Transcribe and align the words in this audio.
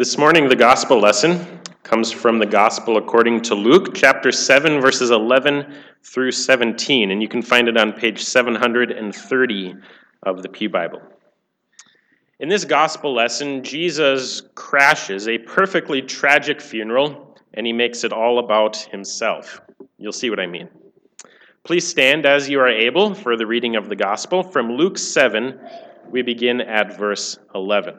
This 0.00 0.16
morning, 0.16 0.48
the 0.48 0.56
gospel 0.56 0.98
lesson 0.98 1.60
comes 1.82 2.10
from 2.10 2.38
the 2.38 2.46
gospel 2.46 2.96
according 2.96 3.42
to 3.42 3.54
Luke, 3.54 3.94
chapter 3.94 4.32
7, 4.32 4.80
verses 4.80 5.10
11 5.10 5.74
through 6.02 6.32
17, 6.32 7.10
and 7.10 7.20
you 7.20 7.28
can 7.28 7.42
find 7.42 7.68
it 7.68 7.76
on 7.76 7.92
page 7.92 8.22
730 8.22 9.74
of 10.22 10.42
the 10.42 10.48
Pew 10.48 10.70
Bible. 10.70 11.02
In 12.38 12.48
this 12.48 12.64
gospel 12.64 13.12
lesson, 13.12 13.62
Jesus 13.62 14.40
crashes 14.54 15.28
a 15.28 15.36
perfectly 15.36 16.00
tragic 16.00 16.62
funeral 16.62 17.36
and 17.52 17.66
he 17.66 17.74
makes 17.74 18.02
it 18.02 18.10
all 18.10 18.38
about 18.38 18.78
himself. 18.78 19.60
You'll 19.98 20.12
see 20.12 20.30
what 20.30 20.40
I 20.40 20.46
mean. 20.46 20.70
Please 21.62 21.86
stand 21.86 22.24
as 22.24 22.48
you 22.48 22.58
are 22.58 22.68
able 22.68 23.12
for 23.12 23.36
the 23.36 23.46
reading 23.46 23.76
of 23.76 23.90
the 23.90 23.96
gospel. 23.96 24.42
From 24.42 24.72
Luke 24.72 24.96
7, 24.96 25.60
we 26.10 26.22
begin 26.22 26.62
at 26.62 26.96
verse 26.96 27.38
11. 27.54 27.98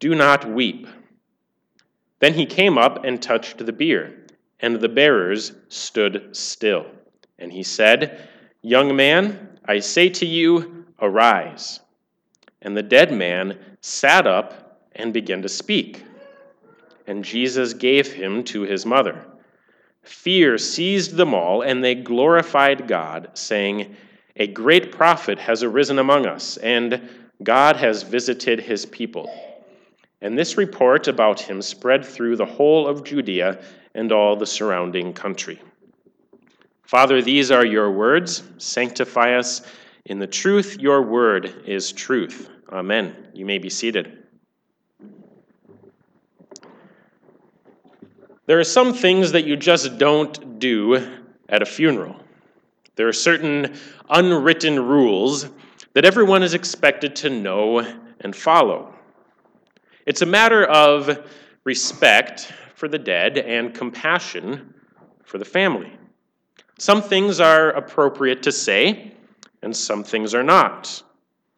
do 0.00 0.14
not 0.14 0.50
weep. 0.50 0.88
Then 2.18 2.34
he 2.34 2.46
came 2.46 2.76
up 2.76 3.04
and 3.04 3.22
touched 3.22 3.64
the 3.64 3.72
bier, 3.72 4.26
and 4.58 4.76
the 4.76 4.88
bearers 4.88 5.52
stood 5.68 6.36
still. 6.36 6.86
And 7.38 7.52
he 7.52 7.62
said, 7.62 8.28
Young 8.62 8.96
man, 8.96 9.58
I 9.64 9.78
say 9.78 10.08
to 10.10 10.26
you, 10.26 10.86
arise. 11.00 11.80
And 12.62 12.76
the 12.76 12.82
dead 12.82 13.12
man 13.12 13.58
sat 13.80 14.26
up 14.26 14.86
and 14.92 15.14
began 15.14 15.42
to 15.42 15.48
speak. 15.48 16.04
And 17.06 17.24
Jesus 17.24 17.72
gave 17.72 18.12
him 18.12 18.44
to 18.44 18.62
his 18.62 18.84
mother. 18.84 19.24
Fear 20.02 20.58
seized 20.58 21.16
them 21.16 21.34
all, 21.34 21.62
and 21.62 21.82
they 21.82 21.94
glorified 21.94 22.88
God, 22.88 23.30
saying, 23.34 23.96
A 24.36 24.46
great 24.46 24.92
prophet 24.92 25.38
has 25.38 25.62
arisen 25.62 25.98
among 25.98 26.26
us, 26.26 26.56
and 26.58 27.08
God 27.42 27.76
has 27.76 28.02
visited 28.02 28.60
his 28.60 28.84
people. 28.86 29.30
And 30.22 30.38
this 30.38 30.56
report 30.56 31.08
about 31.08 31.40
him 31.40 31.62
spread 31.62 32.04
through 32.04 32.36
the 32.36 32.46
whole 32.46 32.86
of 32.86 33.04
Judea 33.04 33.62
and 33.94 34.12
all 34.12 34.36
the 34.36 34.46
surrounding 34.46 35.12
country. 35.12 35.60
Father, 36.82 37.22
these 37.22 37.50
are 37.50 37.64
your 37.64 37.90
words. 37.90 38.42
Sanctify 38.58 39.34
us 39.34 39.62
in 40.04 40.18
the 40.18 40.26
truth. 40.26 40.76
Your 40.78 41.02
word 41.02 41.62
is 41.66 41.92
truth. 41.92 42.50
Amen. 42.70 43.28
You 43.32 43.46
may 43.46 43.58
be 43.58 43.70
seated. 43.70 44.24
There 48.46 48.58
are 48.58 48.64
some 48.64 48.92
things 48.92 49.32
that 49.32 49.44
you 49.44 49.56
just 49.56 49.96
don't 49.98 50.58
do 50.58 51.18
at 51.48 51.62
a 51.62 51.66
funeral. 51.66 52.16
There 52.96 53.06
are 53.06 53.12
certain 53.12 53.76
unwritten 54.08 54.84
rules 54.84 55.48
that 55.92 56.04
everyone 56.04 56.42
is 56.42 56.54
expected 56.54 57.14
to 57.16 57.30
know 57.30 57.78
and 58.20 58.34
follow. 58.34 58.94
It's 60.06 60.22
a 60.22 60.26
matter 60.26 60.64
of 60.64 61.28
respect 61.64 62.52
for 62.74 62.88
the 62.88 62.98
dead 62.98 63.38
and 63.38 63.74
compassion 63.74 64.74
for 65.24 65.38
the 65.38 65.44
family. 65.44 65.92
Some 66.78 67.02
things 67.02 67.40
are 67.40 67.70
appropriate 67.70 68.42
to 68.44 68.52
say, 68.52 69.12
and 69.62 69.76
some 69.76 70.02
things 70.02 70.34
are 70.34 70.42
not. 70.42 71.02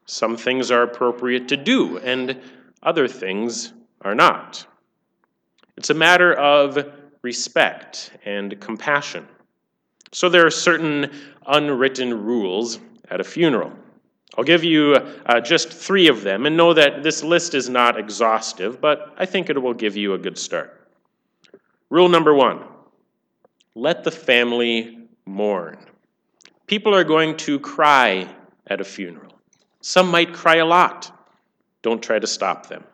Some 0.06 0.36
things 0.36 0.70
are 0.70 0.82
appropriate 0.82 1.46
to 1.48 1.56
do, 1.56 1.98
and 1.98 2.40
other 2.82 3.06
things 3.06 3.72
are 4.00 4.14
not. 4.14 4.66
It's 5.76 5.90
a 5.90 5.94
matter 5.94 6.34
of 6.34 6.92
respect 7.22 8.10
and 8.24 8.60
compassion. 8.60 9.26
So 10.10 10.28
there 10.28 10.44
are 10.44 10.50
certain 10.50 11.10
unwritten 11.46 12.24
rules 12.24 12.80
at 13.10 13.20
a 13.20 13.24
funeral. 13.24 13.72
I'll 14.36 14.44
give 14.44 14.64
you 14.64 14.94
uh, 15.26 15.40
just 15.40 15.70
three 15.70 16.08
of 16.08 16.22
them 16.22 16.46
and 16.46 16.56
know 16.56 16.72
that 16.72 17.02
this 17.02 17.22
list 17.22 17.54
is 17.54 17.68
not 17.68 17.98
exhaustive, 17.98 18.80
but 18.80 19.14
I 19.18 19.26
think 19.26 19.50
it 19.50 19.60
will 19.60 19.74
give 19.74 19.96
you 19.96 20.14
a 20.14 20.18
good 20.18 20.38
start. 20.38 20.88
Rule 21.90 22.08
number 22.08 22.34
one 22.34 22.64
let 23.74 24.04
the 24.04 24.10
family 24.10 24.98
mourn. 25.26 25.78
People 26.66 26.94
are 26.94 27.04
going 27.04 27.36
to 27.38 27.58
cry 27.58 28.28
at 28.66 28.80
a 28.80 28.84
funeral. 28.84 29.32
Some 29.80 30.10
might 30.10 30.32
cry 30.32 30.56
a 30.56 30.64
lot. 30.64 31.10
Don't 31.82 32.02
try 32.02 32.18
to 32.18 32.26
stop 32.26 32.68
them. 32.68 32.84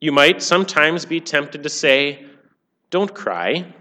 You 0.00 0.12
might 0.12 0.42
sometimes 0.42 1.04
be 1.04 1.20
tempted 1.20 1.62
to 1.62 1.68
say, 1.68 2.26
Don't 2.90 3.12
cry. 3.12 3.72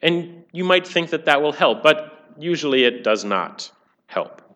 And 0.00 0.44
you 0.52 0.64
might 0.64 0.86
think 0.86 1.10
that 1.10 1.24
that 1.24 1.42
will 1.42 1.52
help, 1.52 1.82
but 1.82 2.32
usually 2.38 2.84
it 2.84 3.02
does 3.02 3.24
not 3.24 3.70
help. 4.06 4.47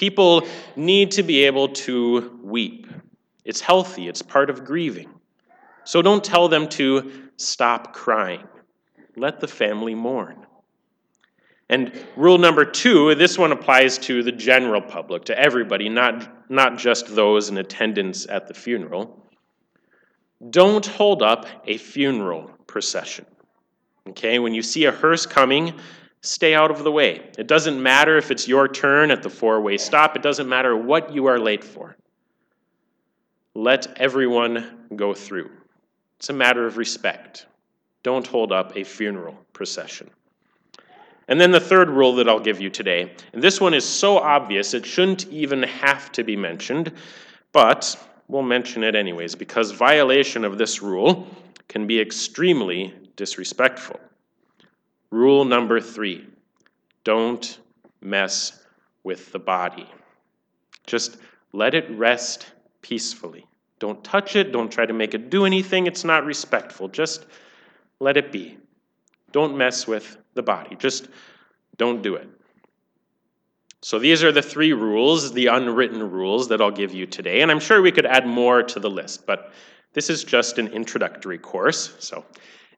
People 0.00 0.48
need 0.76 1.10
to 1.10 1.22
be 1.22 1.44
able 1.44 1.68
to 1.68 2.40
weep. 2.42 2.86
It's 3.44 3.60
healthy, 3.60 4.08
it's 4.08 4.22
part 4.22 4.48
of 4.48 4.64
grieving. 4.64 5.10
So 5.84 6.00
don't 6.00 6.24
tell 6.24 6.48
them 6.48 6.68
to 6.70 7.28
stop 7.36 7.92
crying. 7.92 8.48
Let 9.16 9.40
the 9.40 9.46
family 9.46 9.94
mourn. 9.94 10.46
And 11.68 11.92
rule 12.16 12.38
number 12.38 12.64
two, 12.64 13.14
this 13.14 13.36
one 13.36 13.52
applies 13.52 13.98
to 13.98 14.22
the 14.22 14.32
general 14.32 14.80
public, 14.80 15.26
to 15.26 15.38
everybody, 15.38 15.90
not, 15.90 16.50
not 16.50 16.78
just 16.78 17.14
those 17.14 17.50
in 17.50 17.58
attendance 17.58 18.26
at 18.26 18.48
the 18.48 18.54
funeral. 18.54 19.28
Don't 20.48 20.86
hold 20.86 21.22
up 21.22 21.44
a 21.66 21.76
funeral 21.76 22.50
procession. 22.66 23.26
Okay, 24.08 24.38
when 24.38 24.54
you 24.54 24.62
see 24.62 24.86
a 24.86 24.92
hearse 24.92 25.26
coming, 25.26 25.74
stay 26.22 26.54
out 26.54 26.70
of 26.70 26.84
the 26.84 26.92
way. 26.92 27.30
It 27.38 27.46
doesn't 27.46 27.82
matter 27.82 28.16
if 28.16 28.30
it's 28.30 28.46
your 28.46 28.68
turn 28.68 29.10
at 29.10 29.22
the 29.22 29.30
four 29.30 29.60
way 29.60 29.78
stop, 29.78 30.16
it 30.16 30.22
doesn't 30.22 30.48
matter 30.48 30.76
what 30.76 31.12
you 31.12 31.26
are 31.26 31.38
late 31.38 31.64
for. 31.64 31.96
Let 33.54 33.98
everyone 33.98 34.86
go 34.94 35.14
through. 35.14 35.50
It's 36.18 36.30
a 36.30 36.34
matter 36.34 36.66
of 36.66 36.76
respect. 36.76 37.46
Don't 38.02 38.26
hold 38.26 38.52
up 38.52 38.76
a 38.76 38.84
funeral 38.84 39.36
procession. 39.52 40.10
And 41.28 41.40
then 41.40 41.52
the 41.52 41.60
third 41.60 41.90
rule 41.90 42.14
that 42.16 42.28
I'll 42.28 42.40
give 42.40 42.60
you 42.60 42.70
today, 42.70 43.12
and 43.32 43.42
this 43.42 43.60
one 43.60 43.72
is 43.72 43.84
so 43.84 44.18
obvious 44.18 44.74
it 44.74 44.84
shouldn't 44.84 45.28
even 45.28 45.62
have 45.62 46.10
to 46.12 46.24
be 46.24 46.36
mentioned, 46.36 46.92
but 47.52 47.96
we'll 48.26 48.42
mention 48.42 48.82
it 48.82 48.94
anyways 48.96 49.34
because 49.34 49.70
violation 49.70 50.44
of 50.44 50.58
this 50.58 50.82
rule 50.82 51.26
can 51.68 51.86
be 51.86 52.00
extremely 52.00 52.92
disrespectful. 53.14 54.00
Rule 55.10 55.44
number 55.44 55.80
three 55.80 56.26
don't 57.04 57.58
mess 58.00 58.64
with 59.02 59.32
the 59.32 59.38
body. 59.38 59.88
Just 60.86 61.18
let 61.52 61.74
it 61.74 61.90
rest 61.90 62.46
peacefully. 62.82 63.46
Don't 63.78 64.02
touch 64.04 64.36
it. 64.36 64.52
Don't 64.52 64.70
try 64.70 64.84
to 64.86 64.92
make 64.92 65.14
it 65.14 65.30
do 65.30 65.46
anything. 65.46 65.86
It's 65.86 66.04
not 66.04 66.24
respectful. 66.24 66.88
Just 66.88 67.26
let 67.98 68.16
it 68.16 68.30
be. 68.30 68.58
Don't 69.32 69.56
mess 69.56 69.86
with 69.86 70.18
the 70.34 70.42
body. 70.42 70.76
Just 70.76 71.08
don't 71.76 72.02
do 72.02 72.14
it. 72.16 72.28
So 73.82 73.98
these 73.98 74.22
are 74.22 74.32
the 74.32 74.42
three 74.42 74.74
rules, 74.74 75.32
the 75.32 75.46
unwritten 75.46 76.10
rules 76.10 76.48
that 76.48 76.60
I'll 76.60 76.70
give 76.70 76.92
you 76.92 77.06
today. 77.06 77.40
And 77.40 77.50
I'm 77.50 77.60
sure 77.60 77.80
we 77.80 77.92
could 77.92 78.04
add 78.04 78.26
more 78.26 78.62
to 78.62 78.78
the 78.78 78.90
list, 78.90 79.26
but 79.26 79.52
this 79.94 80.10
is 80.10 80.22
just 80.22 80.58
an 80.58 80.68
introductory 80.68 81.38
course. 81.38 81.94
So 81.98 82.24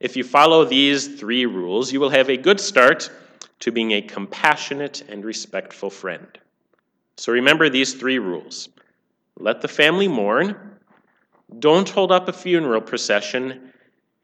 if 0.03 0.17
you 0.17 0.25
follow 0.25 0.65
these 0.65 1.21
three 1.21 1.47
rules, 1.47 1.93
you 1.93 2.01
will 2.01 2.11
have 2.11 2.29
a 2.29 2.37
good 2.37 2.59
start 2.59 3.09
to 3.61 3.71
being 3.71 3.93
a 3.93 4.03
compassionate 4.03 5.05
and 5.09 5.25
respectful 5.25 5.91
friend. 5.91 6.27
So 7.17 7.33
remember 7.33 7.69
these 7.69 7.95
three 7.95 8.19
rules 8.19 8.69
let 9.39 9.61
the 9.61 9.69
family 9.69 10.09
mourn, 10.09 10.57
don't 11.59 11.89
hold 11.89 12.11
up 12.11 12.29
a 12.29 12.33
funeral 12.33 12.81
procession, 12.81 13.73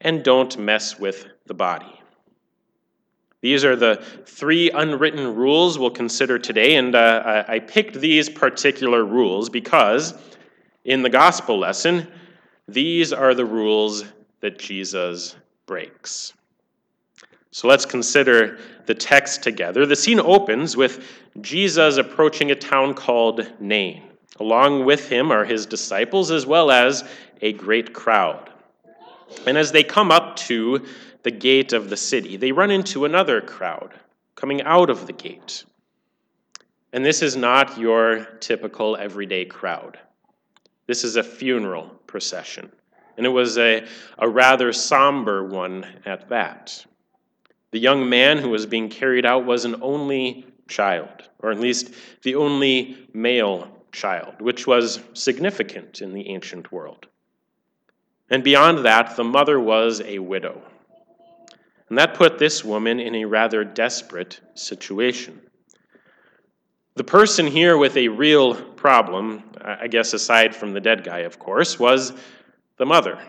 and 0.01 0.21
don't 0.21 0.57
mess 0.57 0.99
with 0.99 1.27
the 1.47 1.53
body. 1.53 2.01
These 3.41 3.63
are 3.63 3.77
the 3.77 4.03
three 4.25 4.69
unwritten 4.71 5.33
rules 5.33 5.79
we'll 5.79 5.91
consider 5.91 6.37
today, 6.37 6.75
and 6.75 6.93
uh, 6.93 7.45
I 7.47 7.59
picked 7.59 7.95
these 7.95 8.29
particular 8.29 9.05
rules 9.05 9.49
because 9.49 10.13
in 10.83 11.03
the 11.03 11.09
gospel 11.09 11.57
lesson, 11.57 12.05
these 12.67 13.13
are 13.13 13.33
the 13.33 13.45
rules 13.45 14.03
that 14.41 14.59
Jesus 14.59 15.35
breaks. 15.69 16.33
So 17.51 17.67
let's 17.67 17.85
consider 17.85 18.57
the 18.87 18.95
text 18.95 19.43
together. 19.43 19.85
The 19.85 19.95
scene 19.95 20.19
opens 20.19 20.75
with 20.75 21.05
Jesus 21.41 21.97
approaching 21.97 22.49
a 22.49 22.55
town 22.55 22.95
called 22.95 23.47
Nain. 23.59 24.01
Along 24.39 24.83
with 24.83 25.07
him 25.07 25.31
are 25.31 25.45
his 25.45 25.67
disciples, 25.67 26.31
as 26.31 26.47
well 26.47 26.71
as 26.71 27.03
a 27.43 27.53
great 27.53 27.93
crowd. 27.93 28.49
And 29.45 29.59
as 29.59 29.71
they 29.71 29.83
come 29.83 30.09
up 30.09 30.37
to 30.47 30.87
the 31.21 31.29
gate 31.29 31.71
of 31.71 31.91
the 31.91 31.97
city, 31.97 32.35
they 32.35 32.51
run 32.51 32.71
into 32.71 33.05
another 33.05 33.39
crowd 33.39 33.93
coming 34.33 34.63
out 34.63 34.89
of 34.89 35.05
the 35.05 35.13
gate. 35.13 35.65
And 36.93 37.05
this 37.05 37.21
is 37.21 37.35
not 37.35 37.77
your 37.77 38.25
typical 38.39 38.97
everyday 38.97 39.45
crowd. 39.45 39.99
This 40.87 41.03
is 41.03 41.15
a 41.15 41.23
funeral 41.23 41.89
procession, 42.07 42.71
and 43.19 43.25
it 43.25 43.31
was 43.31 43.57
a, 43.57 43.85
a 44.17 44.29
rather 44.29 44.71
somber 44.71 45.43
one 45.43 45.85
at 46.05 46.29
that. 46.29 46.85
The 47.71 47.77
young 47.77 48.07
man 48.07 48.37
who 48.37 48.47
was 48.49 48.65
being 48.65 48.87
carried 48.87 49.25
out 49.25 49.45
was 49.45 49.65
an 49.65 49.75
only 49.81 50.47
child, 50.69 51.29
or 51.39 51.51
at 51.51 51.59
least 51.59 51.93
the 52.23 52.35
only 52.35 53.09
male 53.11 53.67
child, 53.91 54.35
which 54.39 54.65
was 54.65 55.01
significant 55.13 56.01
in 56.01 56.13
the 56.13 56.29
ancient 56.29 56.71
world. 56.71 57.07
And 58.29 58.41
beyond 58.41 58.85
that, 58.85 59.17
the 59.17 59.25
mother 59.25 59.59
was 59.59 59.99
a 59.99 60.19
widow. 60.19 60.61
And 61.89 61.97
that 61.97 62.13
put 62.13 62.39
this 62.39 62.63
woman 62.63 63.01
in 63.01 63.15
a 63.15 63.25
rather 63.25 63.65
desperate 63.65 64.39
situation. 64.53 65.41
The 66.95 67.03
person 67.03 67.47
here 67.47 67.77
with 67.77 67.97
a 67.97 68.07
real 68.07 68.55
problem, 68.55 69.43
I 69.61 69.87
guess 69.89 70.13
aside 70.13 70.55
from 70.55 70.71
the 70.71 70.79
dead 70.79 71.03
guy, 71.03 71.19
of 71.19 71.37
course, 71.37 71.77
was 71.77 72.13
the 72.79 72.85
mother. 72.85 73.19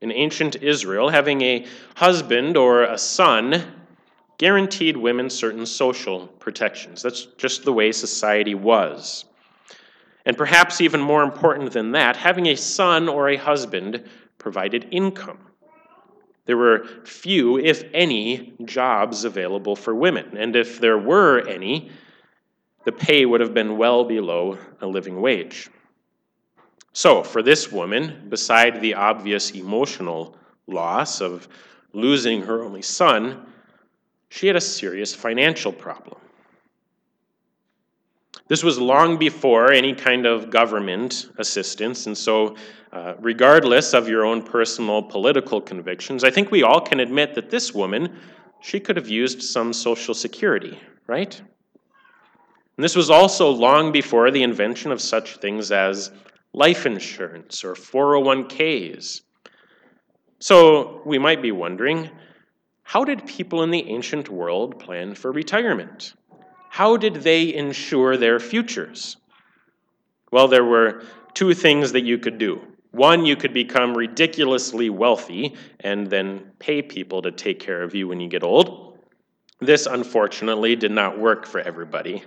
In 0.00 0.10
ancient 0.10 0.56
Israel, 0.56 1.08
having 1.08 1.40
a 1.42 1.66
husband 1.94 2.56
or 2.56 2.82
a 2.82 2.98
son 2.98 3.62
guaranteed 4.38 4.96
women 4.96 5.30
certain 5.30 5.64
social 5.64 6.26
protections. 6.26 7.00
That's 7.02 7.26
just 7.36 7.64
the 7.64 7.72
way 7.72 7.92
society 7.92 8.54
was. 8.54 9.26
And 10.26 10.36
perhaps 10.36 10.80
even 10.80 11.00
more 11.00 11.22
important 11.22 11.72
than 11.72 11.92
that, 11.92 12.16
having 12.16 12.46
a 12.46 12.56
son 12.56 13.08
or 13.08 13.28
a 13.28 13.36
husband 13.36 14.08
provided 14.38 14.88
income. 14.90 15.38
There 16.46 16.56
were 16.56 16.86
few, 17.04 17.58
if 17.58 17.84
any, 17.94 18.54
jobs 18.64 19.24
available 19.24 19.76
for 19.76 19.94
women, 19.94 20.36
and 20.36 20.56
if 20.56 20.80
there 20.80 20.98
were 20.98 21.40
any, 21.46 21.90
the 22.84 22.92
pay 22.92 23.24
would 23.24 23.40
have 23.40 23.54
been 23.54 23.78
well 23.78 24.04
below 24.04 24.58
a 24.80 24.86
living 24.86 25.20
wage. 25.20 25.70
So, 26.96 27.24
for 27.24 27.42
this 27.42 27.72
woman, 27.72 28.26
beside 28.28 28.80
the 28.80 28.94
obvious 28.94 29.50
emotional 29.50 30.36
loss 30.68 31.20
of 31.20 31.48
losing 31.92 32.40
her 32.42 32.62
only 32.62 32.82
son, 32.82 33.44
she 34.28 34.46
had 34.46 34.54
a 34.54 34.60
serious 34.60 35.12
financial 35.12 35.72
problem. 35.72 36.20
This 38.46 38.62
was 38.62 38.78
long 38.78 39.18
before 39.18 39.72
any 39.72 39.92
kind 39.92 40.24
of 40.24 40.50
government 40.50 41.30
assistance, 41.38 42.06
and 42.06 42.16
so, 42.16 42.54
uh, 42.92 43.14
regardless 43.18 43.92
of 43.92 44.08
your 44.08 44.24
own 44.24 44.40
personal 44.40 45.02
political 45.02 45.60
convictions, 45.60 46.22
I 46.22 46.30
think 46.30 46.52
we 46.52 46.62
all 46.62 46.80
can 46.80 47.00
admit 47.00 47.34
that 47.34 47.50
this 47.50 47.74
woman, 47.74 48.16
she 48.60 48.78
could 48.78 48.96
have 48.96 49.08
used 49.08 49.42
some 49.42 49.72
social 49.72 50.14
security, 50.14 50.78
right? 51.08 51.40
And 52.76 52.84
this 52.84 52.94
was 52.94 53.10
also 53.10 53.50
long 53.50 53.90
before 53.90 54.30
the 54.30 54.44
invention 54.44 54.92
of 54.92 55.00
such 55.00 55.38
things 55.38 55.72
as 55.72 56.12
life 56.54 56.86
insurance 56.86 57.62
or 57.64 57.74
401ks. 57.74 59.20
So 60.38 61.02
we 61.04 61.18
might 61.18 61.42
be 61.42 61.52
wondering 61.52 62.10
how 62.82 63.04
did 63.04 63.26
people 63.26 63.62
in 63.62 63.70
the 63.70 63.86
ancient 63.90 64.30
world 64.30 64.78
plan 64.78 65.14
for 65.14 65.30
retirement? 65.30 66.14
how 66.74 66.96
did 66.96 67.14
they 67.14 67.54
ensure 67.54 68.16
their 68.16 68.40
futures? 68.40 69.16
Well, 70.32 70.48
there 70.48 70.64
were 70.64 71.04
two 71.32 71.54
things 71.54 71.92
that 71.92 72.02
you 72.02 72.18
could 72.18 72.36
do. 72.36 72.62
One, 72.90 73.24
you 73.24 73.36
could 73.36 73.54
become 73.54 73.96
ridiculously 73.96 74.90
wealthy 74.90 75.54
and 75.78 76.08
then 76.08 76.50
pay 76.58 76.82
people 76.82 77.22
to 77.22 77.30
take 77.30 77.60
care 77.60 77.84
of 77.84 77.94
you 77.94 78.08
when 78.08 78.18
you 78.18 78.28
get 78.28 78.42
old. 78.42 78.98
This, 79.60 79.86
unfortunately, 79.86 80.74
did 80.74 80.90
not 80.90 81.16
work 81.16 81.46
for 81.46 81.60
everybody. 81.60 82.24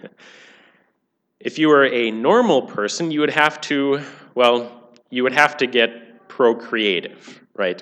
If 1.39 1.59
you 1.59 1.69
were 1.69 1.85
a 1.85 2.11
normal 2.11 2.63
person, 2.63 3.11
you 3.11 3.19
would 3.19 3.33
have 3.33 3.61
to, 3.61 4.01
well, 4.33 4.91
you 5.09 5.23
would 5.23 5.33
have 5.33 5.57
to 5.57 5.67
get 5.67 6.27
procreative, 6.27 7.41
right? 7.55 7.81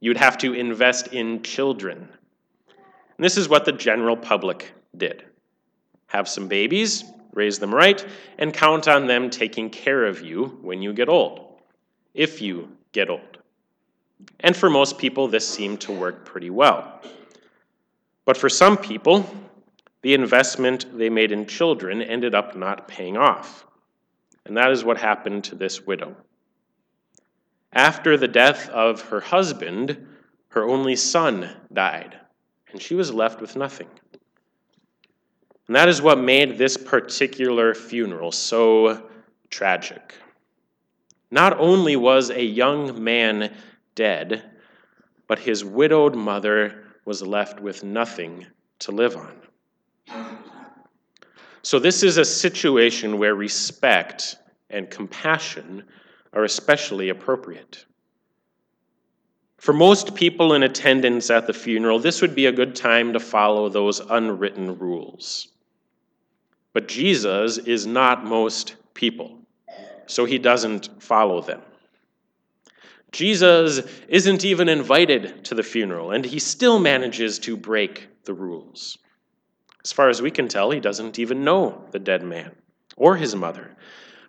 You 0.00 0.10
would 0.10 0.18
have 0.18 0.36
to 0.38 0.52
invest 0.52 1.08
in 1.08 1.42
children. 1.42 2.08
And 2.68 3.24
this 3.24 3.36
is 3.36 3.48
what 3.48 3.64
the 3.64 3.72
general 3.72 4.16
public 4.16 4.72
did 4.96 5.24
have 6.08 6.28
some 6.28 6.46
babies, 6.46 7.04
raise 7.32 7.58
them 7.58 7.74
right, 7.74 8.04
and 8.36 8.52
count 8.52 8.86
on 8.86 9.06
them 9.06 9.30
taking 9.30 9.70
care 9.70 10.04
of 10.04 10.20
you 10.20 10.58
when 10.60 10.82
you 10.82 10.92
get 10.92 11.08
old, 11.08 11.60
if 12.12 12.42
you 12.42 12.68
get 12.92 13.08
old. 13.08 13.38
And 14.40 14.54
for 14.54 14.68
most 14.68 14.98
people, 14.98 15.26
this 15.26 15.48
seemed 15.48 15.80
to 15.82 15.92
work 15.92 16.26
pretty 16.26 16.50
well. 16.50 17.00
But 18.26 18.36
for 18.36 18.50
some 18.50 18.76
people, 18.76 19.26
the 20.02 20.14
investment 20.14 20.86
they 20.98 21.08
made 21.08 21.32
in 21.32 21.46
children 21.46 22.02
ended 22.02 22.34
up 22.34 22.56
not 22.56 22.88
paying 22.88 23.16
off. 23.16 23.64
And 24.44 24.56
that 24.56 24.72
is 24.72 24.84
what 24.84 24.98
happened 24.98 25.44
to 25.44 25.54
this 25.54 25.86
widow. 25.86 26.16
After 27.72 28.16
the 28.16 28.28
death 28.28 28.68
of 28.68 29.00
her 29.02 29.20
husband, 29.20 30.06
her 30.48 30.68
only 30.68 30.96
son 30.96 31.48
died, 31.72 32.18
and 32.70 32.82
she 32.82 32.94
was 32.94 33.14
left 33.14 33.40
with 33.40 33.56
nothing. 33.56 33.88
And 35.68 35.76
that 35.76 35.88
is 35.88 36.02
what 36.02 36.18
made 36.18 36.58
this 36.58 36.76
particular 36.76 37.74
funeral 37.74 38.32
so 38.32 39.08
tragic. 39.48 40.14
Not 41.30 41.58
only 41.58 41.96
was 41.96 42.28
a 42.28 42.44
young 42.44 43.02
man 43.02 43.54
dead, 43.94 44.50
but 45.28 45.38
his 45.38 45.64
widowed 45.64 46.14
mother 46.14 46.84
was 47.06 47.22
left 47.22 47.60
with 47.60 47.84
nothing 47.84 48.46
to 48.80 48.92
live 48.92 49.16
on. 49.16 49.34
So, 51.62 51.78
this 51.78 52.02
is 52.02 52.18
a 52.18 52.24
situation 52.24 53.18
where 53.18 53.34
respect 53.34 54.36
and 54.70 54.90
compassion 54.90 55.84
are 56.32 56.44
especially 56.44 57.10
appropriate. 57.10 57.84
For 59.58 59.72
most 59.72 60.16
people 60.16 60.54
in 60.54 60.64
attendance 60.64 61.30
at 61.30 61.46
the 61.46 61.52
funeral, 61.52 62.00
this 62.00 62.20
would 62.20 62.34
be 62.34 62.46
a 62.46 62.52
good 62.52 62.74
time 62.74 63.12
to 63.12 63.20
follow 63.20 63.68
those 63.68 64.00
unwritten 64.00 64.76
rules. 64.76 65.48
But 66.72 66.88
Jesus 66.88 67.58
is 67.58 67.86
not 67.86 68.24
most 68.24 68.74
people, 68.94 69.38
so 70.06 70.24
he 70.24 70.38
doesn't 70.38 71.00
follow 71.00 71.40
them. 71.42 71.60
Jesus 73.12 73.82
isn't 74.08 74.44
even 74.44 74.68
invited 74.68 75.44
to 75.44 75.54
the 75.54 75.62
funeral, 75.62 76.10
and 76.10 76.24
he 76.24 76.38
still 76.38 76.80
manages 76.80 77.38
to 77.40 77.56
break 77.56 78.08
the 78.24 78.34
rules. 78.34 78.98
As 79.84 79.92
far 79.92 80.08
as 80.08 80.22
we 80.22 80.30
can 80.30 80.48
tell, 80.48 80.70
he 80.70 80.80
doesn't 80.80 81.18
even 81.18 81.44
know 81.44 81.84
the 81.90 81.98
dead 81.98 82.22
man 82.22 82.52
or 82.96 83.16
his 83.16 83.34
mother, 83.34 83.74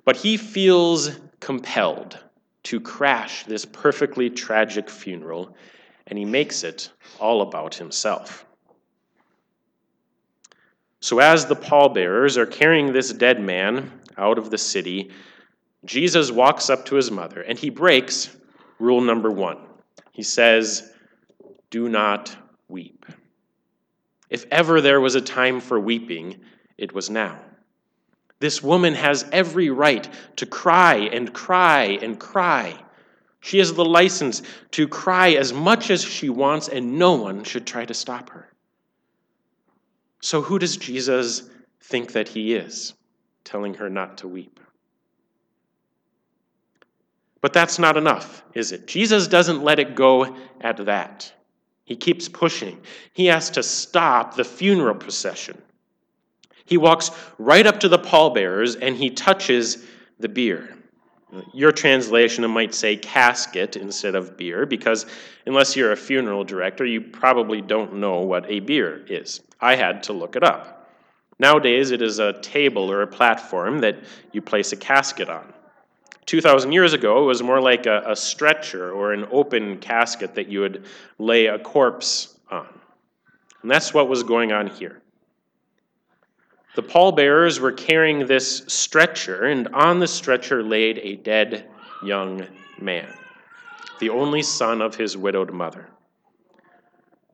but 0.06 0.16
he 0.16 0.38
feels 0.38 1.12
compelled 1.40 2.18
to 2.64 2.80
crash 2.80 3.44
this 3.44 3.66
perfectly 3.66 4.30
tragic 4.30 4.90
funeral, 4.90 5.56
and 6.08 6.18
he 6.18 6.26
makes 6.26 6.64
it 6.64 6.90
all 7.20 7.42
about 7.42 7.76
himself. 7.76 8.46
So, 11.02 11.20
as 11.20 11.46
the 11.46 11.56
pallbearers 11.56 12.38
are 12.38 12.46
carrying 12.46 12.94
this 12.94 13.12
dead 13.12 13.42
man 13.42 13.92
out 14.18 14.38
of 14.38 14.50
the 14.50 14.58
city, 14.58 15.12
Jesus 15.86 16.32
walks 16.32 16.70
up 16.70 16.86
to 16.86 16.96
his 16.96 17.12
mother 17.12 17.42
and 17.42 17.60
he 17.60 17.70
breaks 17.70 18.36
rule 18.80 19.02
number 19.02 19.30
one. 19.30 19.58
He 20.14 20.24
says, 20.24 20.94
Do 21.70 21.90
not 21.90 22.36
weep. 22.70 23.06
If 24.34 24.48
ever 24.50 24.82
there 24.82 25.00
was 25.00 25.14
a 25.14 25.22
time 25.22 25.62
for 25.62 25.80
weeping, 25.80 26.42
it 26.76 26.92
was 26.92 27.08
now. 27.08 27.40
This 28.40 28.64
woman 28.64 28.96
has 28.96 29.30
every 29.32 29.70
right 29.70 30.10
to 30.38 30.48
cry 30.48 30.96
and 30.96 31.32
cry 31.32 32.00
and 32.02 32.20
cry. 32.20 32.74
She 33.42 33.60
has 33.60 33.76
the 33.76 33.86
license 33.86 34.42
to 34.72 34.88
cry 34.88 35.34
as 35.34 35.54
much 35.54 35.92
as 35.92 36.04
she 36.04 36.30
wants, 36.30 36.68
and 36.68 36.98
no 36.98 37.14
one 37.14 37.44
should 37.44 37.68
try 37.68 37.86
to 37.86 37.94
stop 37.94 38.32
her. 38.32 38.52
So, 40.20 40.42
who 40.42 40.58
does 40.58 40.78
Jesus 40.78 41.44
think 41.82 42.14
that 42.14 42.28
he 42.28 42.56
is, 42.56 42.96
telling 43.44 43.76
her 43.76 43.90
not 43.90 44.18
to 44.18 44.28
weep? 44.28 44.60
But 47.40 47.54
that's 47.54 47.78
not 47.78 47.98
enough, 47.98 48.44
is 48.56 48.72
it? 48.72 48.88
Jesus 48.88 49.28
doesn't 49.28 49.64
let 49.64 49.78
it 49.78 49.94
go 49.94 50.36
at 50.60 50.78
that. 50.86 51.32
He 51.86 51.96
keeps 51.96 52.30
pushing. 52.30 52.80
He 53.14 53.26
has 53.26 53.50
to 53.52 53.64
stop 53.64 54.36
the 54.36 54.44
funeral 54.44 54.96
procession. 54.96 55.62
He 56.66 56.78
walks 56.78 57.12
right 57.38 57.68
up 57.68 57.80
to 57.82 57.90
the 57.90 58.00
pallbearers 58.00 58.76
and 58.76 58.96
he 58.96 59.10
touches 59.10 59.86
the 60.20 60.30
bier. 60.30 60.76
Your 61.54 61.72
translation 61.72 62.50
might 62.52 62.74
say 62.76 62.96
casket 62.96 63.76
instead 63.76 64.14
of 64.14 64.38
bier, 64.38 64.68
because 64.68 65.08
unless 65.48 65.76
you're 65.76 65.92
a 65.92 65.98
funeral 65.98 66.44
director, 66.44 66.86
you 66.86 67.02
probably 67.02 67.60
don't 67.60 67.96
know 67.96 68.20
what 68.20 68.46
a 68.48 68.60
bier 68.60 69.04
is. 69.08 69.42
I 69.60 69.76
had 69.76 70.04
to 70.04 70.14
look 70.14 70.36
it 70.36 70.44
up. 70.44 70.92
Nowadays, 71.40 71.90
it 71.90 72.04
is 72.04 72.20
a 72.20 72.40
table 72.42 72.90
or 72.92 73.02
a 73.02 73.08
platform 73.08 73.80
that 73.80 73.98
you 74.32 74.42
place 74.42 74.72
a 74.74 74.78
casket 74.78 75.28
on. 75.28 75.52
2,000 76.26 76.72
years 76.72 76.94
ago, 76.94 77.24
it 77.24 77.26
was 77.26 77.44
more 77.44 77.62
like 77.62 77.86
a, 77.86 78.04
a, 78.08 78.16
stretcher 78.16 78.92
or 78.92 79.14
an 79.14 79.26
open 79.32 79.78
casket 79.78 80.36
that 80.36 80.48
you 80.48 80.62
would 80.62 80.86
lay 81.20 81.48
a 81.48 81.60
corpse 81.60 82.38
on. 82.50 82.68
And 83.62 83.72
that's 83.72 83.94
what 83.94 84.08
was 84.08 84.24
going 84.24 84.52
on 84.52 84.68
here. 84.68 85.02
The 86.76 86.84
pallbearers 86.84 87.60
were 87.60 87.72
carrying 87.72 88.26
this 88.26 88.64
stretcher, 88.68 89.46
and 89.46 89.68
on 89.70 90.00
the 90.00 90.08
stretcher 90.08 90.64
laid 90.64 91.00
a 91.00 91.18
dead 91.18 91.70
young 92.04 92.48
man, 92.80 93.14
the 94.00 94.10
only 94.10 94.42
son 94.42 94.82
of 94.82 94.96
his 94.96 95.16
widowed 95.16 95.52
mother. 95.52 95.88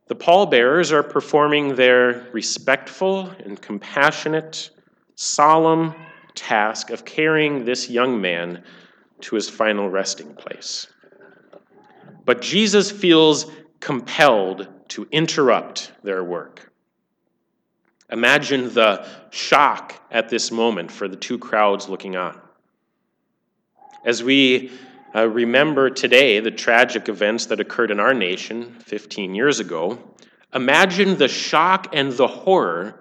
The 0.08 0.16
pallbearers 0.16 0.92
are 0.92 1.04
performing 1.04 1.76
their 1.76 2.28
respectful 2.34 3.30
and 3.46 3.62
compassionate, 3.62 4.72
solemn 5.16 5.94
task 6.40 6.90
of 6.90 7.06
carrying 7.06 7.66
this 7.66 7.90
young 7.90 8.20
man 8.22 8.64
to 9.22 9.36
his 9.36 9.50
final 9.50 9.90
resting 9.90 10.34
place. 10.34 10.88
But 12.26 12.42
Jesus 12.42 12.90
feels 12.90 13.52
compelled 13.80 14.68
to 14.90 15.08
interrupt 15.12 15.92
their 16.04 16.24
work. 16.24 16.72
Imagine 18.12 18.74
the 18.74 19.06
shock 19.30 20.02
at 20.10 20.30
this 20.30 20.52
moment 20.52 20.92
for 20.92 21.08
the 21.08 21.16
two 21.16 21.38
crowds 21.38 21.90
looking 21.90 22.16
on. 22.16 22.40
As 24.06 24.24
we 24.24 24.72
uh, 25.14 25.28
remember 25.28 25.90
today 25.90 26.40
the 26.40 26.52
tragic 26.52 27.10
events 27.10 27.48
that 27.48 27.60
occurred 27.60 27.92
in 27.92 28.00
our 28.00 28.14
nation 28.14 28.72
15 28.80 29.36
years 29.36 29.60
ago, 29.60 30.00
imagine 30.54 31.18
the 31.18 31.28
shock 31.28 31.94
and 31.94 32.14
the 32.14 32.28
horror 32.28 33.00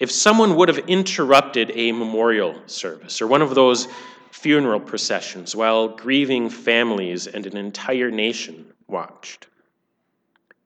if 0.00 0.10
someone 0.10 0.56
would 0.56 0.68
have 0.68 0.78
interrupted 0.88 1.72
a 1.74 1.92
memorial 1.92 2.60
service 2.66 3.22
or 3.22 3.26
one 3.26 3.42
of 3.42 3.54
those 3.54 3.88
funeral 4.30 4.80
processions 4.80 5.54
while 5.54 5.88
grieving 5.88 6.50
families 6.50 7.26
and 7.26 7.46
an 7.46 7.56
entire 7.56 8.10
nation 8.10 8.66
watched. 8.88 9.46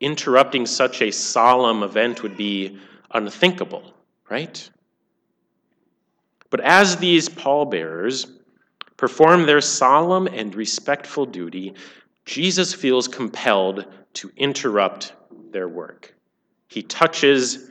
Interrupting 0.00 0.64
such 0.66 1.02
a 1.02 1.10
solemn 1.10 1.82
event 1.82 2.22
would 2.22 2.36
be 2.36 2.78
unthinkable, 3.12 3.94
right? 4.30 4.70
But 6.50 6.60
as 6.60 6.96
these 6.96 7.28
pallbearers 7.28 8.26
perform 8.96 9.44
their 9.44 9.60
solemn 9.60 10.26
and 10.26 10.54
respectful 10.54 11.26
duty, 11.26 11.74
Jesus 12.24 12.72
feels 12.74 13.06
compelled 13.06 13.86
to 14.14 14.30
interrupt 14.36 15.12
their 15.50 15.68
work. 15.68 16.14
He 16.68 16.82
touches 16.82 17.67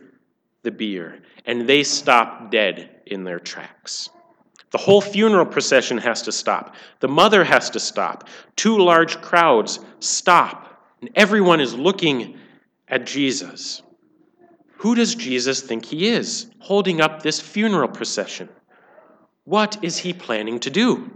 the 0.64 0.72
bier, 0.72 1.20
and 1.46 1.68
they 1.68 1.84
stop 1.84 2.52
dead 2.52 3.02
in 3.06 3.24
their 3.24 3.40
tracks. 3.40 4.10
The 4.72 4.78
whole 4.78 5.02
funeral 5.02 5.46
procession 5.46 5.98
has 6.00 6.22
to 6.24 6.32
stop. 6.32 6.76
The 7.00 7.08
mother 7.08 7.44
has 7.44 7.70
to 7.72 7.80
stop. 7.80 8.28
Two 8.56 8.78
large 8.78 9.22
crowds 9.22 9.80
stop, 10.00 10.84
and 11.02 11.10
everyone 11.16 11.62
is 11.62 11.74
looking 11.74 12.38
at 12.88 13.06
Jesus. 13.06 13.82
Who 14.78 14.94
does 14.94 15.16
Jesus 15.16 15.62
think 15.62 15.86
he 15.86 16.10
is, 16.10 16.52
holding 16.60 17.02
up 17.02 17.22
this 17.22 17.40
funeral 17.40 17.88
procession? 17.88 18.50
What 19.46 19.78
is 19.82 19.98
he 19.98 20.14
planning 20.14 20.60
to 20.60 20.70
do? 20.70 21.10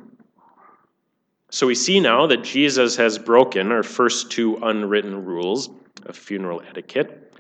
So 1.50 1.68
we 1.68 1.76
see 1.76 2.00
now 2.00 2.28
that 2.28 2.44
Jesus 2.44 2.96
has 2.96 3.20
broken 3.20 3.72
our 3.74 3.84
first 3.84 4.32
two 4.32 4.58
unwritten 4.64 5.26
rules 5.26 5.70
of 6.06 6.16
funeral 6.16 6.62
etiquette. 6.68 7.31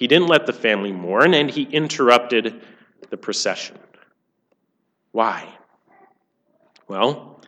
He 0.00 0.06
didn't 0.06 0.28
let 0.28 0.46
the 0.46 0.54
family 0.54 0.92
mourn, 0.92 1.34
and 1.34 1.50
he 1.50 1.64
interrupted 1.64 2.62
the 3.10 3.18
procession. 3.18 3.78
Why? 5.12 5.46
Well, 6.88 7.42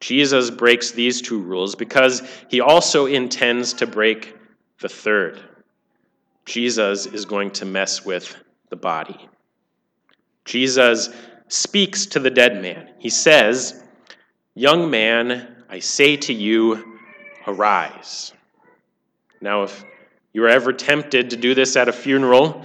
Jesus 0.00 0.50
breaks 0.50 0.90
these 0.90 1.22
two 1.22 1.40
rules 1.40 1.74
because 1.74 2.22
he 2.50 2.60
also 2.60 3.06
intends 3.06 3.72
to 3.72 3.86
break 3.86 4.36
the 4.80 4.88
third. 4.88 5.40
Jesus 6.44 7.06
is 7.06 7.24
going 7.24 7.50
to 7.52 7.64
mess 7.64 8.04
with 8.04 8.36
the 8.68 8.76
body. 8.76 9.26
Jesus 10.44 11.08
speaks 11.48 12.04
to 12.04 12.20
the 12.20 12.28
dead 12.28 12.60
man. 12.60 12.90
He 12.98 13.08
says, 13.08 13.82
Young 14.54 14.90
man, 14.90 15.64
I 15.70 15.78
say 15.78 16.18
to 16.18 16.34
you, 16.34 16.98
arise. 17.46 18.34
Now, 19.40 19.62
if 19.62 19.86
you 20.34 20.44
are 20.44 20.48
ever 20.48 20.72
tempted 20.72 21.30
to 21.30 21.36
do 21.36 21.54
this 21.54 21.76
at 21.76 21.88
a 21.88 21.92
funeral, 21.92 22.64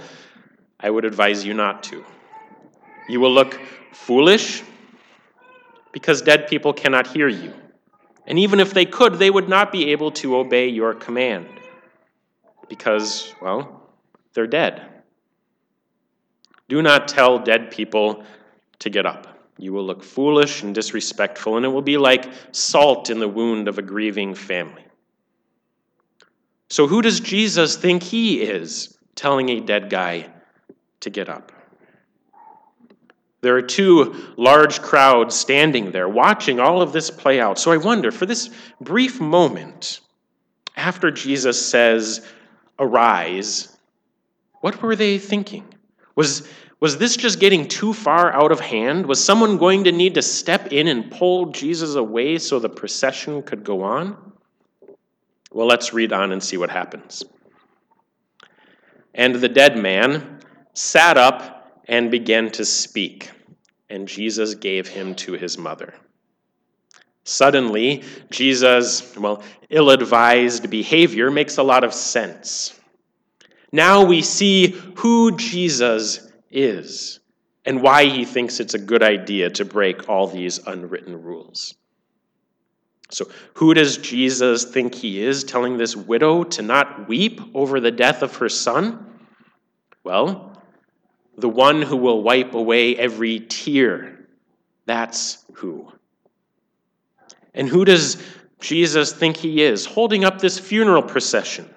I 0.78 0.90
would 0.90 1.04
advise 1.04 1.44
you 1.44 1.54
not 1.54 1.84
to. 1.84 2.04
You 3.08 3.20
will 3.20 3.32
look 3.32 3.58
foolish 3.92 4.62
because 5.92 6.20
dead 6.20 6.48
people 6.48 6.72
cannot 6.72 7.06
hear 7.06 7.28
you. 7.28 7.54
And 8.26 8.38
even 8.40 8.60
if 8.60 8.74
they 8.74 8.84
could, 8.84 9.14
they 9.14 9.30
would 9.30 9.48
not 9.48 9.72
be 9.72 9.92
able 9.92 10.10
to 10.12 10.36
obey 10.36 10.68
your 10.68 10.94
command 10.94 11.46
because, 12.68 13.32
well, 13.40 13.90
they're 14.34 14.46
dead. 14.46 14.82
Do 16.68 16.82
not 16.82 17.08
tell 17.08 17.38
dead 17.38 17.70
people 17.70 18.24
to 18.80 18.90
get 18.90 19.06
up. 19.06 19.26
You 19.58 19.72
will 19.72 19.84
look 19.84 20.02
foolish 20.02 20.62
and 20.62 20.74
disrespectful, 20.74 21.56
and 21.56 21.64
it 21.64 21.68
will 21.68 21.82
be 21.82 21.98
like 21.98 22.26
salt 22.52 23.10
in 23.10 23.20
the 23.20 23.28
wound 23.28 23.68
of 23.68 23.78
a 23.78 23.82
grieving 23.82 24.34
family. 24.34 24.84
So, 26.70 26.86
who 26.86 27.02
does 27.02 27.18
Jesus 27.18 27.76
think 27.76 28.02
he 28.02 28.42
is 28.42 28.96
telling 29.16 29.48
a 29.48 29.60
dead 29.60 29.90
guy 29.90 30.28
to 31.00 31.10
get 31.10 31.28
up? 31.28 31.50
There 33.42 33.56
are 33.56 33.62
two 33.62 34.34
large 34.36 34.80
crowds 34.80 35.34
standing 35.34 35.90
there 35.90 36.08
watching 36.08 36.60
all 36.60 36.80
of 36.80 36.92
this 36.92 37.10
play 37.10 37.40
out. 37.40 37.58
So 37.58 37.72
I 37.72 37.78
wonder, 37.78 38.10
for 38.10 38.26
this 38.26 38.50
brief 38.80 39.20
moment, 39.20 40.00
after 40.76 41.10
Jesus 41.10 41.64
says, 41.64 42.24
Arise, 42.78 43.76
what 44.60 44.80
were 44.82 44.94
they 44.94 45.18
thinking? 45.18 45.64
Was, 46.14 46.46
was 46.80 46.98
this 46.98 47.16
just 47.16 47.40
getting 47.40 47.66
too 47.66 47.94
far 47.94 48.32
out 48.32 48.52
of 48.52 48.60
hand? 48.60 49.06
Was 49.06 49.24
someone 49.24 49.56
going 49.56 49.84
to 49.84 49.92
need 49.92 50.14
to 50.14 50.22
step 50.22 50.72
in 50.72 50.86
and 50.86 51.10
pull 51.10 51.46
Jesus 51.46 51.94
away 51.94 52.38
so 52.38 52.58
the 52.58 52.68
procession 52.68 53.42
could 53.42 53.64
go 53.64 53.82
on? 53.82 54.30
Well, 55.52 55.66
let's 55.66 55.92
read 55.92 56.12
on 56.12 56.32
and 56.32 56.42
see 56.42 56.56
what 56.56 56.70
happens. 56.70 57.24
And 59.14 59.34
the 59.34 59.48
dead 59.48 59.76
man 59.76 60.40
sat 60.74 61.18
up 61.18 61.82
and 61.88 62.10
began 62.10 62.50
to 62.52 62.64
speak, 62.64 63.30
and 63.88 64.06
Jesus 64.06 64.54
gave 64.54 64.86
him 64.86 65.14
to 65.16 65.32
his 65.32 65.58
mother. 65.58 65.94
Suddenly, 67.24 68.04
Jesus' 68.30 69.16
well, 69.16 69.42
ill 69.68 69.90
advised 69.90 70.70
behavior 70.70 71.30
makes 71.30 71.58
a 71.58 71.62
lot 71.62 71.84
of 71.84 71.92
sense. 71.92 72.78
Now 73.72 74.04
we 74.04 74.22
see 74.22 74.68
who 74.96 75.36
Jesus 75.36 76.28
is 76.50 77.20
and 77.64 77.82
why 77.82 78.04
he 78.04 78.24
thinks 78.24 78.58
it's 78.58 78.74
a 78.74 78.78
good 78.78 79.02
idea 79.02 79.50
to 79.50 79.64
break 79.64 80.08
all 80.08 80.26
these 80.26 80.58
unwritten 80.66 81.22
rules. 81.22 81.74
So, 83.10 83.28
who 83.54 83.74
does 83.74 83.98
Jesus 83.98 84.64
think 84.64 84.94
he 84.94 85.20
is, 85.20 85.42
telling 85.42 85.76
this 85.76 85.96
widow 85.96 86.44
to 86.44 86.62
not 86.62 87.08
weep 87.08 87.40
over 87.54 87.80
the 87.80 87.90
death 87.90 88.22
of 88.22 88.36
her 88.36 88.48
son? 88.48 89.04
Well, 90.04 90.62
the 91.36 91.48
one 91.48 91.82
who 91.82 91.96
will 91.96 92.22
wipe 92.22 92.54
away 92.54 92.96
every 92.96 93.40
tear. 93.40 94.26
That's 94.86 95.44
who. 95.54 95.92
And 97.54 97.68
who 97.68 97.84
does 97.84 98.22
Jesus 98.60 99.12
think 99.12 99.36
he 99.36 99.62
is, 99.62 99.86
holding 99.86 100.24
up 100.24 100.38
this 100.38 100.58
funeral 100.58 101.02
procession? 101.02 101.68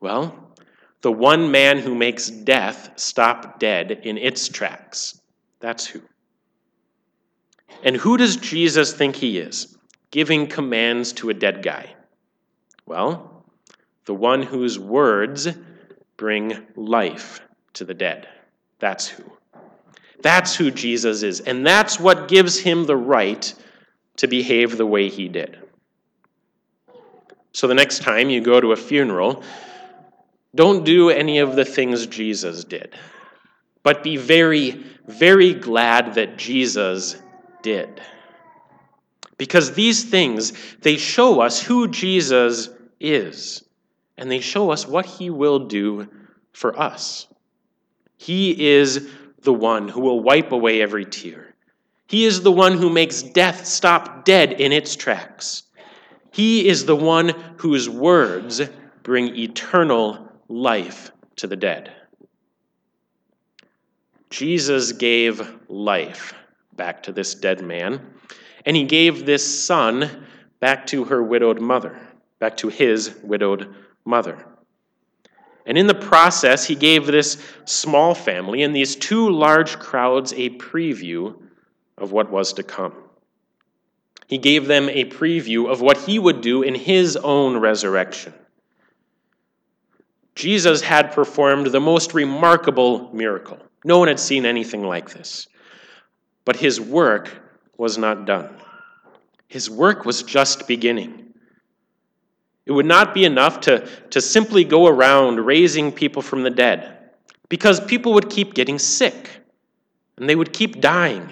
Well, 0.00 0.52
the 1.00 1.12
one 1.12 1.50
man 1.50 1.78
who 1.78 1.94
makes 1.94 2.28
death 2.28 2.90
stop 2.96 3.58
dead 3.58 4.00
in 4.04 4.18
its 4.18 4.48
tracks. 4.48 5.20
That's 5.60 5.86
who. 5.86 6.02
And 7.82 7.96
who 7.96 8.16
does 8.16 8.36
Jesus 8.36 8.92
think 8.92 9.16
he 9.16 9.38
is, 9.38 9.76
giving 10.14 10.46
commands 10.46 11.12
to 11.12 11.28
a 11.28 11.34
dead 11.34 11.60
guy? 11.60 11.92
Well, 12.86 13.44
the 14.04 14.14
one 14.14 14.44
whose 14.44 14.78
words 14.78 15.48
bring 16.16 16.56
life 16.76 17.40
to 17.72 17.84
the 17.84 17.94
dead. 17.94 18.28
That's 18.78 19.08
who. 19.08 19.24
That's 20.22 20.54
who 20.54 20.70
Jesus 20.70 21.24
is. 21.24 21.40
And 21.40 21.66
that's 21.66 21.98
what 21.98 22.28
gives 22.28 22.60
him 22.60 22.86
the 22.86 22.96
right 22.96 23.52
to 24.18 24.28
behave 24.28 24.76
the 24.76 24.86
way 24.86 25.08
he 25.08 25.28
did. 25.28 25.58
So 27.50 27.66
the 27.66 27.74
next 27.74 28.04
time 28.04 28.30
you 28.30 28.40
go 28.40 28.60
to 28.60 28.70
a 28.70 28.76
funeral, 28.76 29.42
don't 30.54 30.84
do 30.84 31.10
any 31.10 31.38
of 31.38 31.56
the 31.56 31.64
things 31.64 32.06
Jesus 32.06 32.62
did, 32.62 32.94
but 33.82 34.04
be 34.04 34.16
very, 34.16 34.84
very 35.08 35.54
glad 35.54 36.14
that 36.14 36.36
Jesus 36.36 37.20
did. 37.62 38.00
Because 39.36 39.72
these 39.72 40.04
things, 40.04 40.52
they 40.80 40.96
show 40.96 41.40
us 41.40 41.60
who 41.60 41.88
Jesus 41.88 42.70
is, 43.00 43.64
and 44.16 44.30
they 44.30 44.40
show 44.40 44.70
us 44.70 44.86
what 44.86 45.06
he 45.06 45.30
will 45.30 45.66
do 45.66 46.08
for 46.52 46.78
us. 46.78 47.26
He 48.16 48.72
is 48.72 49.10
the 49.42 49.52
one 49.52 49.88
who 49.88 50.00
will 50.00 50.20
wipe 50.20 50.52
away 50.52 50.80
every 50.80 51.04
tear. 51.04 51.54
He 52.06 52.24
is 52.24 52.42
the 52.42 52.52
one 52.52 52.78
who 52.78 52.90
makes 52.90 53.22
death 53.22 53.66
stop 53.66 54.24
dead 54.24 54.52
in 54.52 54.72
its 54.72 54.94
tracks. 54.94 55.64
He 56.30 56.68
is 56.68 56.84
the 56.84 56.96
one 56.96 57.30
whose 57.56 57.88
words 57.88 58.60
bring 59.02 59.36
eternal 59.36 60.28
life 60.48 61.10
to 61.36 61.46
the 61.46 61.56
dead. 61.56 61.92
Jesus 64.30 64.92
gave 64.92 65.48
life 65.68 66.34
back 66.76 67.02
to 67.04 67.12
this 67.12 67.34
dead 67.34 67.62
man, 67.62 68.00
and 68.66 68.76
he 68.76 68.84
gave 68.84 69.26
this 69.26 69.64
son 69.64 70.26
back 70.60 70.86
to 70.86 71.04
her 71.04 71.22
widowed 71.22 71.60
mother, 71.60 71.98
back 72.38 72.56
to 72.58 72.68
his 72.68 73.14
widowed 73.22 73.74
mother. 74.04 74.44
And 75.66 75.78
in 75.78 75.86
the 75.86 75.94
process, 75.94 76.64
he 76.66 76.74
gave 76.74 77.06
this 77.06 77.42
small 77.64 78.14
family 78.14 78.62
and 78.62 78.74
these 78.74 78.96
two 78.96 79.30
large 79.30 79.78
crowds 79.78 80.32
a 80.34 80.50
preview 80.50 81.40
of 81.96 82.12
what 82.12 82.30
was 82.30 82.52
to 82.54 82.62
come. 82.62 82.94
He 84.26 84.38
gave 84.38 84.66
them 84.66 84.88
a 84.88 85.04
preview 85.04 85.70
of 85.70 85.80
what 85.80 85.98
he 85.98 86.18
would 86.18 86.40
do 86.40 86.62
in 86.62 86.74
his 86.74 87.16
own 87.16 87.58
resurrection. 87.58 88.34
Jesus 90.34 90.80
had 90.82 91.12
performed 91.12 91.68
the 91.68 91.80
most 91.80 92.14
remarkable 92.14 93.10
miracle. 93.12 93.58
No 93.84 93.98
one 93.98 94.08
had 94.08 94.18
seen 94.18 94.44
anything 94.44 94.82
like 94.82 95.10
this. 95.10 95.46
But 96.44 96.56
his 96.56 96.80
work 96.80 97.30
was 97.76 97.98
not 97.98 98.26
done. 98.26 98.50
His 99.48 99.70
work 99.70 100.04
was 100.04 100.22
just 100.22 100.66
beginning. 100.66 101.32
It 102.66 102.72
would 102.72 102.86
not 102.86 103.14
be 103.14 103.24
enough 103.24 103.60
to, 103.62 103.86
to 104.10 104.20
simply 104.20 104.64
go 104.64 104.86
around 104.86 105.40
raising 105.44 105.92
people 105.92 106.22
from 106.22 106.42
the 106.42 106.50
dead, 106.50 106.98
because 107.48 107.78
people 107.78 108.14
would 108.14 108.30
keep 108.30 108.54
getting 108.54 108.78
sick 108.78 109.30
and 110.16 110.28
they 110.28 110.36
would 110.36 110.52
keep 110.52 110.80
dying. 110.80 111.30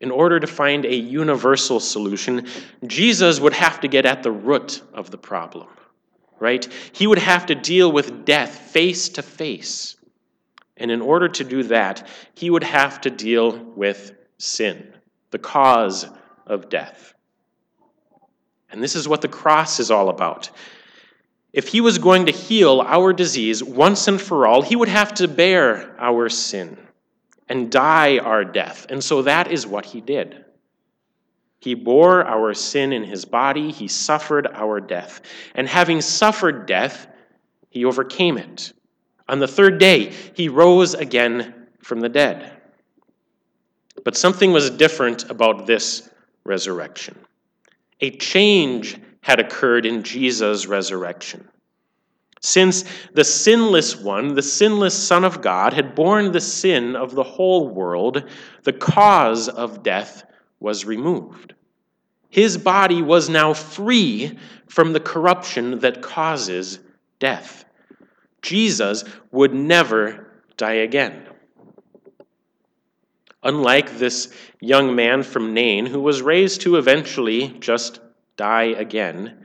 In 0.00 0.10
order 0.10 0.38
to 0.38 0.46
find 0.46 0.84
a 0.84 0.94
universal 0.94 1.80
solution, 1.80 2.46
Jesus 2.86 3.40
would 3.40 3.54
have 3.54 3.80
to 3.80 3.88
get 3.88 4.06
at 4.06 4.22
the 4.22 4.30
root 4.30 4.82
of 4.92 5.10
the 5.10 5.18
problem, 5.18 5.68
right? 6.38 6.68
He 6.92 7.06
would 7.06 7.18
have 7.18 7.46
to 7.46 7.54
deal 7.54 7.90
with 7.90 8.24
death 8.24 8.56
face 8.56 9.08
to 9.10 9.22
face. 9.22 9.95
And 10.76 10.90
in 10.90 11.00
order 11.00 11.28
to 11.28 11.44
do 11.44 11.62
that, 11.64 12.06
he 12.34 12.50
would 12.50 12.64
have 12.64 13.00
to 13.02 13.10
deal 13.10 13.58
with 13.76 14.12
sin, 14.38 14.92
the 15.30 15.38
cause 15.38 16.06
of 16.46 16.68
death. 16.68 17.14
And 18.70 18.82
this 18.82 18.94
is 18.94 19.08
what 19.08 19.22
the 19.22 19.28
cross 19.28 19.80
is 19.80 19.90
all 19.90 20.08
about. 20.08 20.50
If 21.52 21.68
he 21.68 21.80
was 21.80 21.96
going 21.96 22.26
to 22.26 22.32
heal 22.32 22.82
our 22.84 23.14
disease 23.14 23.64
once 23.64 24.08
and 24.08 24.20
for 24.20 24.46
all, 24.46 24.60
he 24.60 24.76
would 24.76 24.88
have 24.88 25.14
to 25.14 25.28
bear 25.28 25.96
our 25.98 26.28
sin 26.28 26.76
and 27.48 27.70
die 27.70 28.18
our 28.18 28.44
death. 28.44 28.86
And 28.90 29.02
so 29.02 29.22
that 29.22 29.50
is 29.50 29.66
what 29.66 29.86
he 29.86 30.00
did. 30.00 30.44
He 31.58 31.74
bore 31.74 32.24
our 32.24 32.52
sin 32.52 32.92
in 32.92 33.04
his 33.04 33.24
body, 33.24 33.72
he 33.72 33.88
suffered 33.88 34.46
our 34.52 34.80
death. 34.80 35.22
And 35.54 35.66
having 35.66 36.00
suffered 36.00 36.66
death, 36.66 37.06
he 37.70 37.84
overcame 37.84 38.36
it. 38.36 38.72
On 39.28 39.38
the 39.38 39.48
third 39.48 39.78
day, 39.78 40.12
he 40.34 40.48
rose 40.48 40.94
again 40.94 41.66
from 41.82 42.00
the 42.00 42.08
dead. 42.08 42.52
But 44.04 44.16
something 44.16 44.52
was 44.52 44.70
different 44.70 45.28
about 45.30 45.66
this 45.66 46.08
resurrection. 46.44 47.16
A 48.00 48.10
change 48.10 48.98
had 49.20 49.40
occurred 49.40 49.84
in 49.86 50.02
Jesus' 50.04 50.66
resurrection. 50.66 51.48
Since 52.40 52.84
the 53.12 53.24
sinless 53.24 53.96
one, 53.96 54.34
the 54.34 54.42
sinless 54.42 54.94
Son 54.94 55.24
of 55.24 55.42
God, 55.42 55.72
had 55.72 55.96
borne 55.96 56.30
the 56.30 56.40
sin 56.40 56.94
of 56.94 57.14
the 57.14 57.24
whole 57.24 57.68
world, 57.68 58.22
the 58.62 58.72
cause 58.72 59.48
of 59.48 59.82
death 59.82 60.24
was 60.60 60.84
removed. 60.84 61.54
His 62.28 62.58
body 62.58 63.02
was 63.02 63.28
now 63.28 63.52
free 63.54 64.38
from 64.68 64.92
the 64.92 65.00
corruption 65.00 65.80
that 65.80 66.02
causes 66.02 66.78
death. 67.18 67.64
Jesus 68.46 69.02
would 69.32 69.52
never 69.52 70.28
die 70.56 70.74
again. 70.74 71.26
Unlike 73.42 73.98
this 73.98 74.32
young 74.60 74.94
man 74.94 75.24
from 75.24 75.52
Nain 75.52 75.84
who 75.84 76.00
was 76.00 76.22
raised 76.22 76.60
to 76.60 76.76
eventually 76.76 77.48
just 77.58 77.98
die 78.36 78.74
again, 78.78 79.44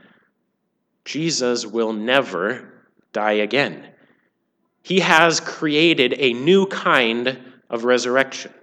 Jesus 1.04 1.66
will 1.66 1.92
never 1.92 2.84
die 3.12 3.42
again. 3.48 3.88
He 4.82 5.00
has 5.00 5.40
created 5.40 6.14
a 6.16 6.32
new 6.32 6.66
kind 6.66 7.40
of 7.68 7.82
resurrection. 7.82 8.54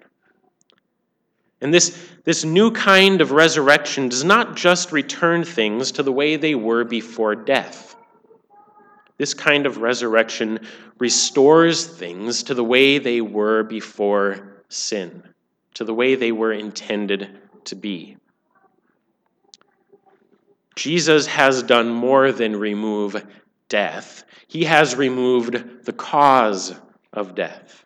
And 1.60 1.74
this, 1.74 2.00
this 2.24 2.46
new 2.46 2.72
kind 2.72 3.20
of 3.20 3.32
resurrection 3.32 4.08
does 4.08 4.24
not 4.24 4.56
just 4.56 4.94
return 4.94 5.44
things 5.44 5.92
to 5.94 6.04
the 6.04 6.14
way 6.14 6.38
they 6.38 6.56
were 6.56 6.86
before 6.86 7.36
death. 7.36 7.98
This 9.20 9.36
kind 9.36 9.68
of 9.68 9.78
resurrection 9.78 10.62
restores 10.98 11.86
things 11.86 12.42
to 12.44 12.56
the 12.56 12.64
way 12.64 12.98
they 12.98 13.22
were 13.22 13.62
before 13.62 14.64
sin, 14.70 15.22
to 15.76 15.84
the 15.84 15.94
way 15.94 16.16
they 16.16 16.32
were 16.32 16.54
intended 16.54 17.38
to 17.66 17.76
be. 17.76 18.18
Jesus 20.76 21.28
has 21.28 21.62
done 21.62 21.90
more 21.90 22.32
than 22.32 22.56
remove 22.56 23.24
death, 23.68 24.24
he 24.48 24.64
has 24.64 24.96
removed 24.96 25.86
the 25.86 25.94
cause 25.94 26.74
of 27.14 27.36
death 27.36 27.86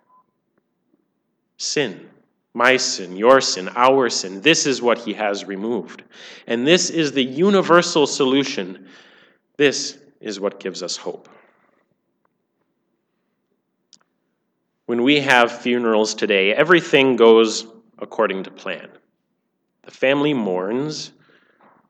sin. 1.57 2.09
My 2.53 2.77
sin, 2.77 3.15
your 3.15 3.41
sin, 3.41 3.69
our 3.75 4.09
sin. 4.09 4.41
This 4.41 4.67
is 4.67 4.81
what 4.81 4.99
he 4.99 5.13
has 5.13 5.45
removed. 5.45 6.03
And 6.45 6.67
this 6.67 6.91
is 6.91 7.11
the 7.11 7.23
universal 7.23 8.05
solution. 8.05 8.87
This 9.57 9.97
is 10.23 10.39
what 10.39 10.59
gives 10.59 10.81
us 10.81 10.97
hope. 10.97 11.29
When 14.85 15.03
we 15.03 15.19
have 15.19 15.61
funerals 15.61 16.15
today, 16.15 16.53
everything 16.53 17.15
goes 17.15 17.67
according 17.99 18.43
to 18.43 18.51
plan. 18.51 18.89
The 19.83 19.91
family 19.91 20.33
mourns, 20.33 21.11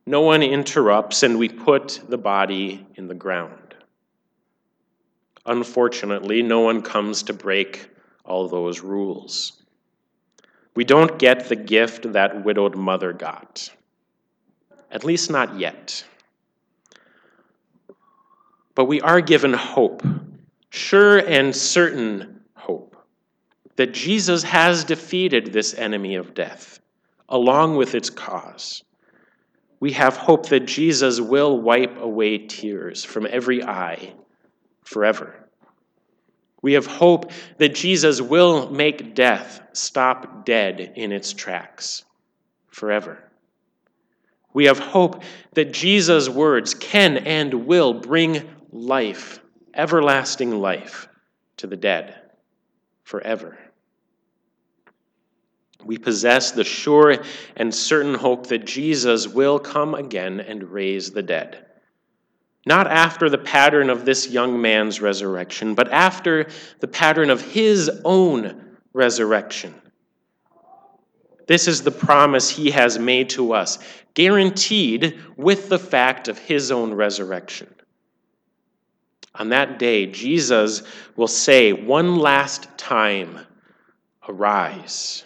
no 0.06 0.22
one 0.22 0.44
interrupts, 0.44 1.24
and 1.24 1.38
we 1.38 1.48
put 1.48 2.02
the 2.10 2.18
body 2.18 2.86
in 2.96 3.08
the 3.08 3.14
ground. 3.14 3.76
Unfortunately, 5.46 6.42
no 6.42 6.62
one 6.62 6.82
comes 6.82 7.24
to 7.24 7.34
break 7.34 7.88
all 8.26 8.48
those 8.48 8.82
rules. 8.82 9.64
We 10.76 10.86
don't 10.86 11.20
get 11.20 11.50
the 11.50 11.56
gift 11.56 12.14
that 12.14 12.44
widowed 12.44 12.76
mother 12.76 13.14
got, 13.14 13.70
at 14.92 15.04
least 15.04 15.30
not 15.30 15.60
yet. 15.60 16.04
But 18.76 18.86
we 18.86 19.02
are 19.02 19.22
given 19.22 19.54
hope, 19.54 20.02
sure 20.70 21.20
and 21.20 21.56
certain 21.56 22.42
hope, 22.56 22.96
that 23.76 23.94
Jesus 23.94 24.44
has 24.44 24.84
defeated 24.84 25.54
this 25.54 25.74
enemy 25.76 26.16
of 26.16 26.34
death, 26.34 26.80
along 27.30 27.78
with 27.78 27.94
its 27.94 28.10
cause. 28.10 28.84
We 29.80 29.92
have 29.92 30.18
hope 30.18 30.48
that 30.50 30.66
Jesus 30.66 31.20
will 31.20 31.60
wipe 31.60 32.00
away 32.00 32.38
tears 32.40 33.04
from 33.04 33.28
every 33.30 33.64
eye 33.64 34.14
forever. 34.84 35.50
We 36.62 36.74
have 36.74 36.88
hope 36.88 37.32
that 37.58 37.76
Jesus 37.76 38.22
will 38.22 38.72
make 38.72 39.14
death 39.14 39.62
stop 39.74 40.46
dead 40.46 40.94
in 40.96 41.12
its 41.12 41.34
tracks 41.34 42.06
forever. 42.70 43.30
We 44.54 44.66
have 44.66 44.80
hope 44.80 45.24
that 45.56 45.74
Jesus' 45.74 46.30
words 46.30 46.74
can 46.74 47.18
and 47.18 47.66
will 47.66 47.94
bring 47.94 48.50
life, 48.74 49.40
everlasting 49.74 50.52
life, 50.52 51.08
to 51.58 51.68
the 51.68 51.78
dead 51.78 52.22
forever. 53.04 53.58
We 55.86 55.98
possess 55.98 56.52
the 56.52 56.64
sure 56.64 57.24
and 57.56 57.74
certain 57.74 58.16
hope 58.16 58.48
that 58.48 58.66
Jesus 58.66 59.28
will 59.28 59.60
come 59.60 59.94
again 59.94 60.40
and 60.40 60.64
raise 60.64 61.12
the 61.12 61.24
dead 61.24 61.66
not 62.66 62.88
after 62.88 63.30
the 63.30 63.38
pattern 63.38 63.90
of 63.90 64.06
this 64.06 64.30
young 64.30 64.62
man's 64.62 65.02
resurrection, 65.02 65.76
but 65.76 65.92
after 65.92 66.48
the 66.80 66.88
pattern 66.88 67.30
of 67.30 67.42
his 67.42 67.90
own 68.06 68.78
resurrection. 68.94 69.74
This 71.46 71.68
is 71.68 71.84
the 71.84 71.92
promise 71.92 72.50
he 72.50 72.72
has 72.72 72.98
made 72.98 73.30
to 73.32 73.54
us, 73.54 73.80
guaranteed 74.14 75.20
with 75.36 75.68
the 75.68 75.80
fact 75.80 76.30
of 76.30 76.38
his 76.38 76.72
own 76.72 76.94
resurrection. 76.94 77.74
On 79.36 79.50
that 79.50 79.80
day, 79.80 80.06
Jesus 80.06 80.84
will 81.16 81.28
say 81.28 81.74
one 81.74 82.18
last 82.18 82.68
time, 82.78 83.40
Arise. 84.28 85.26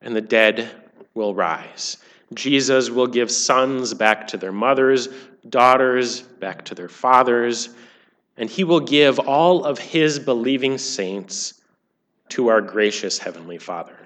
And 0.00 0.16
the 0.16 0.20
dead 0.20 0.70
will 1.14 1.34
rise. 1.34 1.98
Jesus 2.34 2.88
will 2.88 3.06
give 3.06 3.30
sons 3.30 3.94
back 3.94 4.26
to 4.28 4.36
their 4.36 4.52
mothers, 4.52 5.08
daughters 5.48 6.22
back 6.22 6.64
to 6.66 6.74
their 6.74 6.88
fathers, 6.88 7.70
and 8.36 8.48
he 8.48 8.64
will 8.64 8.80
give 8.80 9.18
all 9.18 9.64
of 9.64 9.78
his 9.78 10.18
believing 10.18 10.78
saints 10.78 11.60
to 12.30 12.48
our 12.48 12.62
gracious 12.62 13.18
Heavenly 13.18 13.58
Father. 13.58 13.96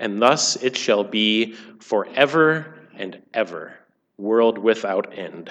And 0.00 0.20
thus 0.20 0.56
it 0.56 0.76
shall 0.76 1.04
be 1.04 1.52
forever 1.78 2.74
and 2.96 3.22
ever, 3.32 3.78
world 4.18 4.58
without 4.58 5.16
end. 5.16 5.50